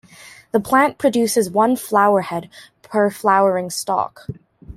[0.51, 2.49] The plant produces one flower head
[2.81, 4.25] per flowering stalk.